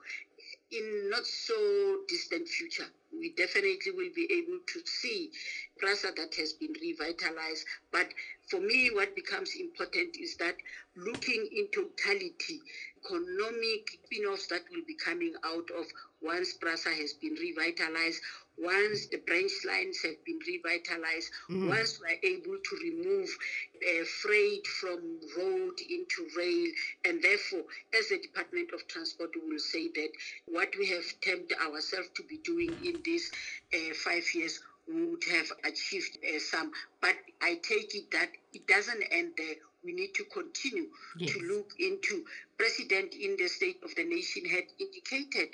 in 0.70 1.10
not 1.10 1.24
so 1.26 1.98
distant 2.08 2.48
future 2.48 2.90
we 3.18 3.30
definitely 3.36 3.92
will 3.92 4.10
be 4.14 4.26
able 4.30 4.58
to 4.66 4.82
see 4.84 5.30
PRASA 5.78 6.12
that 6.16 6.34
has 6.34 6.52
been 6.52 6.72
revitalized. 6.80 7.64
But 7.92 8.08
for 8.50 8.60
me, 8.60 8.90
what 8.92 9.14
becomes 9.14 9.54
important 9.54 10.16
is 10.16 10.36
that 10.36 10.56
looking 10.96 11.48
in 11.52 11.68
totality, 11.68 12.60
economic 13.04 13.98
spin-offs 14.04 14.46
that 14.48 14.62
will 14.70 14.84
be 14.86 14.94
coming 14.94 15.34
out 15.44 15.68
of 15.78 15.86
once 16.22 16.54
PRASA 16.54 16.90
has 16.90 17.12
been 17.14 17.34
revitalized, 17.34 18.20
once 18.58 19.06
the 19.06 19.18
branch 19.18 19.52
lines 19.66 20.00
have 20.02 20.22
been 20.24 20.38
revitalized, 20.46 21.30
mm. 21.50 21.68
once 21.68 22.00
we're 22.00 22.30
able 22.30 22.56
to 22.56 22.76
remove 22.82 23.28
uh, 23.76 24.04
freight 24.22 24.66
from 24.66 25.18
road 25.36 25.74
into 25.90 26.26
rail, 26.36 26.70
and 27.04 27.22
therefore, 27.22 27.64
as 27.98 28.08
the 28.08 28.18
Department 28.18 28.70
of 28.72 28.86
Transport, 28.86 29.30
we 29.34 29.52
will 29.52 29.58
say 29.58 29.88
that 29.88 30.10
what 30.46 30.68
we 30.78 30.86
have 30.88 31.04
termed 31.20 31.52
ourselves 31.66 32.08
to 32.14 32.22
be 32.24 32.38
doing 32.38 32.70
in 32.84 33.00
these 33.04 33.30
uh, 33.74 33.94
five 33.94 34.24
years 34.34 34.60
would 34.88 35.24
have 35.32 35.50
achieved 35.64 36.18
uh, 36.24 36.38
some. 36.38 36.70
But 37.00 37.16
I 37.42 37.54
take 37.62 37.94
it 37.94 38.10
that 38.12 38.30
it 38.52 38.66
doesn't 38.66 39.02
end 39.10 39.32
there. 39.36 39.56
We 39.84 39.92
need 39.92 40.14
to 40.14 40.24
continue 40.24 40.86
yes. 41.18 41.32
to 41.32 41.40
look 41.40 41.72
into. 41.78 42.24
President 42.56 43.14
in 43.14 43.36
the 43.36 43.48
State 43.48 43.82
of 43.82 43.94
the 43.96 44.04
Nation 44.04 44.44
had 44.46 44.64
indicated 44.78 45.48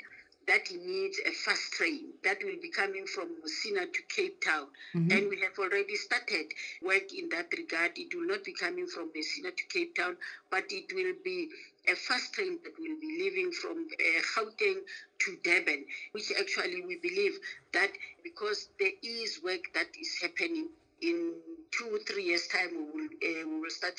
that 0.50 0.68
needs 0.72 1.16
a 1.28 1.30
fast 1.30 1.70
train 1.74 2.06
that 2.24 2.38
will 2.42 2.58
be 2.60 2.70
coming 2.70 3.06
from 3.06 3.28
Messina 3.40 3.86
to 3.86 4.02
Cape 4.08 4.42
Town. 4.44 4.66
Mm-hmm. 4.96 5.12
And 5.12 5.30
we 5.30 5.38
have 5.42 5.56
already 5.56 5.94
started 5.94 6.46
work 6.82 7.14
in 7.16 7.28
that 7.28 7.46
regard. 7.56 7.92
It 7.94 8.12
will 8.12 8.26
not 8.26 8.42
be 8.42 8.52
coming 8.52 8.88
from 8.88 9.10
Messina 9.14 9.52
to 9.52 9.64
Cape 9.72 9.94
Town, 9.94 10.16
but 10.50 10.64
it 10.70 10.92
will 10.92 11.14
be 11.22 11.50
a 11.86 11.94
fast 11.94 12.32
train 12.32 12.58
that 12.64 12.72
will 12.76 12.98
be 13.00 13.22
leaving 13.22 13.52
from 13.52 13.86
uh, 13.94 14.22
Gauteng 14.34 14.80
to 15.20 15.38
Durban, 15.44 15.84
which 16.10 16.32
actually 16.36 16.82
we 16.84 16.96
believe 16.96 17.38
that 17.72 17.92
because 18.24 18.70
there 18.80 18.98
is 19.04 19.38
work 19.44 19.62
that 19.74 19.86
is 20.00 20.18
happening 20.20 20.68
in 21.00 21.32
two 21.70 22.00
three 22.08 22.24
years 22.24 22.48
time 22.48 22.70
we 22.74 23.02
will 23.02 23.08
uh, 23.08 23.48
we 23.48 23.60
will 23.60 23.70
start 23.70 23.94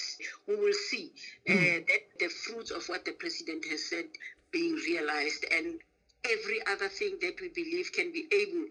we 0.48 0.56
will 0.56 0.74
see 0.74 1.12
uh, 1.50 1.54
mm. 1.54 1.88
that 1.88 2.02
the 2.20 2.28
fruits 2.28 2.70
of 2.70 2.86
what 2.90 3.06
the 3.06 3.12
president 3.14 3.66
has 3.66 3.90
said 3.90 4.06
being 4.52 4.76
realized 4.76 5.46
and 5.52 5.80
every 6.26 6.66
other 6.68 6.90
thing 6.90 7.18
that 7.22 7.40
we 7.42 7.50
believe 7.50 7.92
can 7.92 8.12
be 8.12 8.28
able 8.32 8.66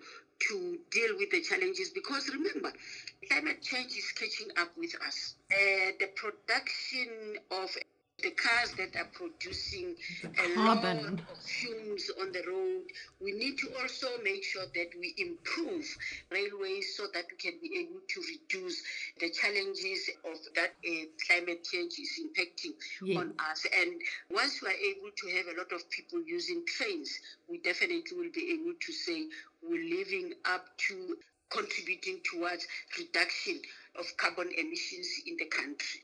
to 0.49 0.79
deal 0.91 1.17
with 1.17 1.31
the 1.31 1.41
challenges 1.41 1.91
because 1.91 2.29
remember 2.29 2.73
climate 3.29 3.63
change 3.63 3.93
is 3.97 4.11
catching 4.13 4.49
up 4.57 4.71
with 4.77 4.95
us. 5.07 5.35
Uh, 5.53 5.93
the 5.99 6.09
production 6.17 7.39
of 7.51 7.77
the 8.23 8.31
cars 8.31 8.73
that 8.77 8.97
are 8.97 9.09
producing 9.13 9.95
a 10.25 10.55
Carbon. 10.55 11.03
lot 11.03 11.21
of 11.33 11.39
fumes 11.43 12.11
on 12.21 12.33
the 12.33 12.43
road. 12.47 12.85
We 13.21 13.33
need 13.33 13.59
to 13.59 13.69
also 13.81 14.09
make 14.23 14.45
sure 14.45 14.65
that 14.75 14.91
we 14.99 15.15
improve 15.19 15.85
railways 16.31 16.97
so 16.97 17.07
that 17.15 17.25
we 17.31 17.37
can 17.37 17.59
be 17.61 17.81
able 17.81 18.01
to 18.07 18.21
reduce 18.21 18.83
the 19.21 19.31
challenges 19.31 20.11
of 20.25 20.39
that 20.55 20.73
uh, 20.87 21.05
climate 21.27 21.65
change 21.65 21.99
is 21.99 22.21
impacting 22.21 22.75
yeah. 23.03 23.21
on 23.21 23.35
us. 23.51 23.67
And 23.81 24.01
once 24.31 24.61
we 24.63 24.69
are 24.69 24.81
able 24.97 25.11
to 25.17 25.37
have 25.37 25.47
a 25.55 25.59
lot 25.59 25.73
of 25.73 25.89
people 25.91 26.21
using 26.27 26.65
trains, 26.67 27.11
we 27.49 27.59
definitely 27.59 28.17
will 28.17 28.33
be 28.33 28.59
able 28.61 28.75
to 28.79 28.93
say 28.93 29.27
we're 29.63 29.85
living 29.99 30.35
up 30.45 30.67
to 30.89 31.17
contributing 31.51 32.21
towards 32.31 32.67
reduction 32.99 33.61
of 33.99 34.07
carbon 34.17 34.49
emissions 34.57 35.09
in 35.27 35.37
the 35.37 35.47
country. 35.47 36.01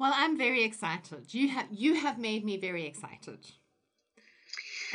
Well, 0.00 0.14
I'm 0.16 0.38
very 0.38 0.64
excited. 0.64 1.34
You 1.34 1.48
have 1.50 1.66
you 1.70 1.92
have 1.92 2.18
made 2.18 2.42
me 2.42 2.56
very 2.56 2.86
excited. 2.86 3.40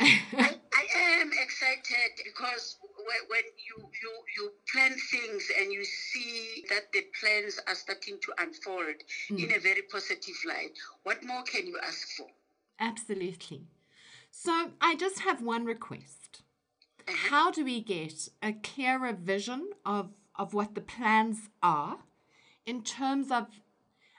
I, 0.00 0.58
I 0.74 1.20
am 1.20 1.30
excited 1.44 2.10
because 2.24 2.76
when, 2.96 3.22
when 3.28 3.44
you, 3.68 3.88
you 4.02 4.12
you 4.36 4.50
plan 4.72 4.96
things 5.12 5.48
and 5.60 5.72
you 5.72 5.84
see 5.84 6.64
that 6.70 6.90
the 6.92 7.04
plans 7.20 7.60
are 7.68 7.76
starting 7.76 8.18
to 8.20 8.32
unfold 8.38 8.96
mm. 9.30 9.44
in 9.44 9.54
a 9.54 9.60
very 9.60 9.82
positive 9.82 10.34
light, 10.44 10.76
what 11.04 11.24
more 11.24 11.44
can 11.44 11.68
you 11.68 11.78
ask 11.86 12.08
for? 12.16 12.26
Absolutely. 12.80 13.62
So 14.32 14.72
I 14.80 14.96
just 14.96 15.20
have 15.20 15.40
one 15.40 15.66
request. 15.66 16.42
Uh-huh. 17.06 17.28
How 17.30 17.50
do 17.52 17.64
we 17.64 17.80
get 17.80 18.28
a 18.42 18.52
clearer 18.54 19.12
vision 19.12 19.70
of, 19.84 20.10
of 20.34 20.52
what 20.52 20.74
the 20.74 20.80
plans 20.80 21.48
are 21.62 21.98
in 22.66 22.82
terms 22.82 23.30
of 23.30 23.46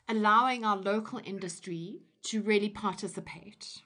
allowing 0.08 0.64
our 0.64 0.78
local 0.78 1.20
industry 1.24 2.00
to 2.24 2.42
really 2.42 2.70
participate? 2.70 3.82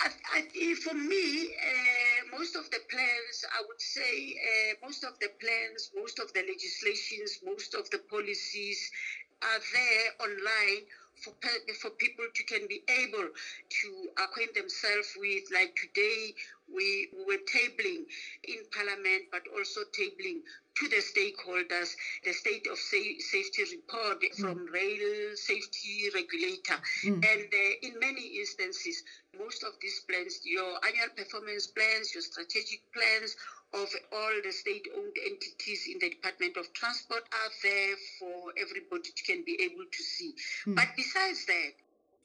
I, 0.00 0.08
I, 0.34 0.74
for 0.74 0.94
me, 0.94 1.48
uh, 1.48 2.36
most 2.38 2.54
of 2.54 2.70
the 2.70 2.78
plans, 2.90 3.44
I 3.52 3.62
would 3.66 3.80
say, 3.80 4.36
uh, 4.38 4.86
most 4.86 5.04
of 5.04 5.18
the 5.20 5.28
plans, 5.40 5.90
most 5.96 6.18
of 6.20 6.32
the 6.32 6.40
legislations, 6.40 7.40
most 7.44 7.74
of 7.74 7.90
the 7.90 7.98
policies 8.10 8.90
are 9.42 9.60
there 9.72 10.28
online 10.28 10.82
for 11.22 11.34
for 11.80 11.90
people 11.90 12.26
to 12.32 12.42
can 12.44 12.66
be 12.68 12.82
able 12.88 13.26
to 13.26 13.88
acquaint 14.22 14.54
themselves 14.54 15.16
with. 15.18 15.44
Like 15.52 15.74
today, 15.74 16.34
we 16.72 17.08
were 17.26 17.42
tabling 17.50 18.06
in 18.44 18.58
Parliament, 18.70 19.24
but 19.32 19.42
also 19.56 19.80
tabling 19.98 20.42
to 20.78 20.88
the 20.88 21.02
stakeholders 21.02 21.94
the 22.24 22.32
state 22.32 22.66
of 22.70 22.78
sa- 22.78 23.18
safety 23.18 23.64
report 23.76 24.20
mm. 24.22 24.34
from 24.40 24.66
rail 24.66 25.34
safety 25.34 26.08
regulator 26.14 26.78
mm. 27.04 27.14
and 27.14 27.48
uh, 27.52 27.86
in 27.86 27.98
many 28.00 28.38
instances 28.38 29.02
most 29.38 29.62
of 29.64 29.72
these 29.82 30.00
plans 30.08 30.40
your 30.44 30.78
annual 30.86 31.10
performance 31.16 31.66
plans 31.66 32.14
your 32.14 32.22
strategic 32.22 32.80
plans 32.92 33.36
of 33.74 33.88
all 34.12 34.32
the 34.42 34.50
state-owned 34.50 35.16
entities 35.26 35.88
in 35.92 35.98
the 35.98 36.08
Department 36.08 36.56
of 36.56 36.72
Transport 36.72 37.22
are 37.32 37.52
there 37.62 37.96
for 38.18 38.52
everybody 38.56 39.10
to 39.14 39.22
can 39.24 39.44
be 39.44 39.60
able 39.60 39.84
to 39.84 40.02
see. 40.02 40.32
Mm. 40.66 40.76
But 40.76 40.88
besides 40.96 41.44
that, 41.46 41.72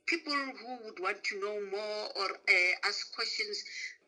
people 0.06 0.34
who 0.34 0.86
would 0.86 1.00
want 1.00 1.24
to 1.24 1.40
know 1.40 1.60
more 1.72 2.04
or 2.16 2.30
uh, 2.32 2.88
ask 2.88 3.14
questions, 3.16 3.64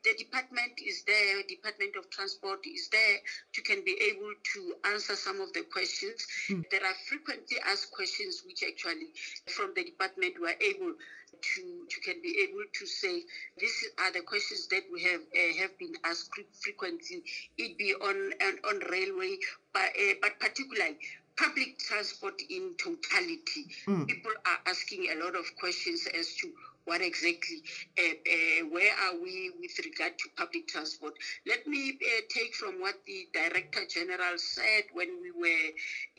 the 0.06 0.14
department 0.14 0.78
is 0.86 1.04
there, 1.04 1.42
Department 1.50 1.96
of 1.98 2.10
Transport 2.12 2.60
is 2.66 2.90
there 2.90 3.18
to 3.54 3.62
can 3.62 3.84
be 3.84 3.98
able 4.14 4.32
to 4.54 4.76
answer 4.94 5.16
some 5.16 5.42
of 5.42 5.52
the 5.54 5.64
questions. 5.74 6.22
Mm. 6.50 6.64
There 6.70 6.86
are 6.86 6.94
frequently 7.10 7.58
asked 7.66 7.92
questions 7.92 8.44
which 8.46 8.62
actually 8.62 9.10
from 9.48 9.74
the 9.76 9.84
department 9.84 10.40
were 10.40 10.54
able 10.62 10.94
to, 11.42 11.62
to 11.90 11.98
can 12.02 12.22
be 12.22 12.48
able 12.48 12.64
to 12.72 12.86
say 12.86 13.24
these 13.58 13.86
are 14.00 14.14
the 14.14 14.22
questions 14.22 14.68
that 14.68 14.84
we 14.94 15.02
have 15.04 15.22
uh, 15.22 15.62
have 15.62 15.78
been 15.80 15.94
asked 16.06 16.30
frequently. 16.62 17.24
It 17.58 17.78
be 17.78 17.94
on 17.96 18.32
on, 18.46 18.54
on 18.70 18.80
railway, 18.92 19.38
but 19.74 19.90
uh, 19.90 20.14
but 20.22 20.40
particularly 20.40 20.98
public 21.36 21.80
transport 21.80 22.42
in 22.50 22.76
totality. 22.78 23.68
Mm. 23.88 24.08
People 24.08 24.32
are 24.46 24.60
asking 24.72 25.10
a 25.12 25.24
lot 25.24 25.36
of 25.36 25.46
questions 25.58 26.08
as 26.18 26.34
to 26.36 26.54
what 26.86 27.02
exactly, 27.02 27.64
uh, 27.98 28.04
uh, 28.12 28.66
where 28.70 28.94
are 29.06 29.20
we 29.22 29.52
with 29.60 29.78
regard 29.84 30.18
to 30.20 30.30
public 30.38 30.68
transport? 30.68 31.14
Let 31.46 31.66
me 31.68 31.98
uh, 32.02 32.22
take 32.30 32.54
from 32.56 32.80
what 32.80 32.96
the 33.06 33.28
Director 33.34 33.82
General 33.90 34.38
said 34.38 34.84
when 34.94 35.10
we 35.22 35.32
were 35.32 35.70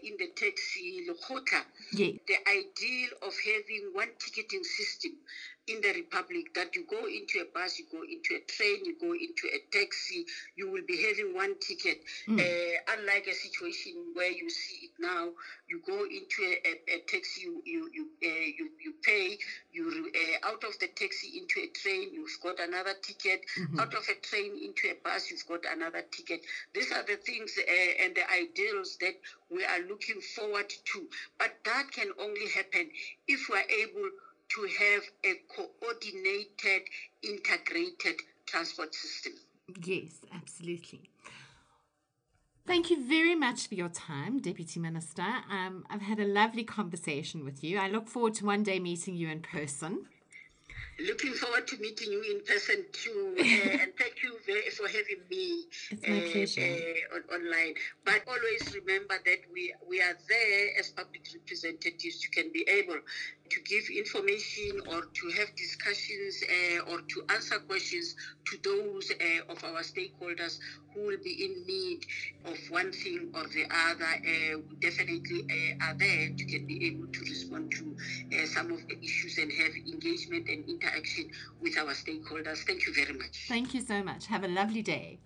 in 0.03 0.17
the 0.19 0.29
taxi 0.35 1.07
Lekgotla, 1.09 1.63
yeah. 1.93 2.13
the 2.27 2.37
ideal 2.51 3.11
of 3.23 3.33
having 3.45 3.91
one 3.93 4.11
ticketing 4.19 4.65
system 4.65 5.13
in 5.69 5.81
the 5.81 5.93
republic 5.95 6.55
that 6.55 6.75
you 6.75 6.85
go 6.89 7.07
into 7.07 7.41
a 7.41 7.47
bus, 7.53 7.79
you 7.79 7.87
go 7.91 8.03
into 8.03 8.37
a 8.37 8.43
train, 8.47 8.85
you 8.85 8.97
go 9.01 9.13
into 9.13 9.49
a 9.53 9.59
taxi, 9.73 10.25
you 10.57 10.71
will 10.71 10.83
be 10.87 10.97
having 11.03 11.35
one 11.35 11.55
ticket. 11.59 11.99
Mm. 12.29 12.39
Uh, 12.39 12.95
unlike 12.97 13.27
a 13.27 13.35
situation 13.35 13.93
where 14.15 14.31
you 14.31 14.49
see 14.49 14.87
it 14.87 14.93
now, 14.99 15.31
you 15.69 15.83
go 15.87 16.05
into 16.05 16.43
a, 16.43 16.69
a, 16.69 16.97
a 16.97 16.99
taxi, 17.07 17.43
you 17.43 17.63
you 17.65 17.91
you, 17.93 18.07
uh, 18.23 18.47
you 18.59 18.71
you 18.83 18.95
pay, 19.03 19.39
you 19.73 20.11
uh, 20.15 20.49
out 20.49 20.63
of 20.63 20.79
the 20.79 20.89
taxi 20.95 21.39
into 21.39 21.61
a 21.61 21.69
train, 21.75 22.13
you've 22.13 22.41
got 22.43 22.61
another 22.61 22.95
ticket. 23.03 23.41
Mm-hmm. 23.59 23.81
Out 23.81 23.95
of 23.95 24.05
a 24.09 24.27
train 24.27 24.53
into 24.63 24.89
a 24.91 24.97
bus, 25.03 25.31
you've 25.31 25.47
got 25.47 25.65
another 25.73 26.03
ticket. 26.13 26.41
These 26.75 26.93
are 26.93 27.03
the 27.03 27.17
things 27.17 27.59
uh, 27.59 28.05
and 28.05 28.15
the 28.15 28.31
ideals 28.31 28.97
that 29.01 29.15
we 29.51 29.65
are 29.65 29.81
looking 29.89 30.21
forward 30.21 30.69
to. 30.69 31.09
But 31.39 31.55
that 31.65 31.91
can 31.93 32.11
only 32.21 32.49
happen 32.55 32.91
if 33.27 33.49
we're 33.49 33.59
able 33.59 34.11
to 34.49 34.69
have 34.81 35.03
a 35.25 35.35
coordinated, 35.55 36.89
integrated 37.23 38.21
transport 38.47 38.95
system. 38.95 39.33
Yes, 39.85 40.25
absolutely. 40.35 41.11
Thank 42.67 42.91
you 42.91 43.07
very 43.07 43.37
much 43.37 43.69
for 43.69 43.77
your 43.77 43.89
time, 43.89 44.41
Deputy 44.41 44.81
Minister. 44.81 45.23
Um, 45.23 45.85
I've 45.89 46.03
had 46.03 46.19
a 46.19 46.27
lovely 46.27 46.65
conversation 46.65 47.45
with 47.45 47.63
you. 47.63 47.79
I 47.79 47.89
look 47.89 48.09
forward 48.09 48.35
to 48.35 48.47
one 48.47 48.65
day 48.65 48.81
meeting 48.81 49.17
you 49.17 49.29
in 49.29 49.41
person. 49.41 50.07
Looking 50.99 51.35
forward 51.35 51.69
to 51.69 51.77
meeting 51.77 52.11
you 52.11 52.23
in 52.23 52.41
person 52.41 52.85
too, 52.91 53.37
uh, 53.39 53.83
and 53.83 53.93
thank 53.99 54.23
you 54.23 54.39
very, 54.47 54.71
for 54.71 54.89
having 54.89 55.23
me 55.31 55.65
uh. 55.93 56.11
Uh, 56.11 57.17
on, 57.17 57.41
online. 57.41 57.75
But 58.05 58.23
always 58.27 58.75
remember 58.75 59.15
that 59.25 59.41
we 59.53 59.75
we 59.87 60.01
are 60.01 60.17
there 60.29 60.69
as 60.81 60.91
public 60.91 61.29
representatives. 61.35 62.25
You 62.25 62.31
can 62.31 62.51
be 62.51 62.67
able 62.69 62.97
to 63.51 63.61
give 63.63 63.85
information 63.91 64.81
or 64.89 65.03
to 65.03 65.29
have 65.39 65.55
discussions 65.57 66.43
uh, 66.45 66.91
or 66.91 67.01
to 67.03 67.25
answer 67.31 67.59
questions 67.61 68.15
to 68.47 68.57
those 68.63 69.11
uh, 69.11 69.53
of 69.53 69.63
our 69.65 69.83
stakeholders 69.83 70.59
who 70.95 71.07
will 71.07 71.19
be 71.23 71.45
in 71.45 71.67
need 71.67 72.05
of 72.45 72.59
one 72.71 72.93
thing 72.93 73.31
or 73.35 73.45
the 73.49 73.65
other. 73.71 74.05
Uh, 74.05 74.59
we 74.69 74.77
definitely 74.81 75.47
are 75.83 75.95
there 75.95 76.31
to 76.37 76.45
can 76.45 76.67
be 76.67 76.87
able 76.87 77.07
to 77.13 77.21
respond 77.21 77.71
to 77.73 77.97
some 78.47 78.71
of 78.73 78.87
the 78.89 78.99
issues 79.03 79.39
and 79.39 79.53
have 79.53 79.73
engagement 79.75 80.49
and 80.49 80.69
interaction 80.69 81.31
with 81.61 81.77
our 81.77 81.93
stakeholders. 81.93 82.59
Thank 82.65 82.87
you 82.87 82.95
very 82.95 83.13
much. 83.13 83.47
Thank 83.49 83.75
you 83.75 83.81
so 83.81 84.03
much. 84.03 84.27
Have 84.27 84.45
a 84.45 84.49
lovely 84.49 84.83
day. 84.83 85.21